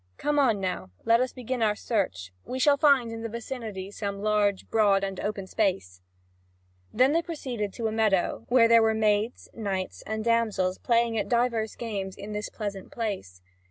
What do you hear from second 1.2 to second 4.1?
us begin our search: we shall find in the vicinity